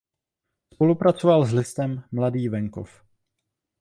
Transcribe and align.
Spolupracoval 0.73 1.45
s 1.45 1.53
listem 1.53 2.03
"Mladý 2.11 2.49
venkov". 2.49 2.89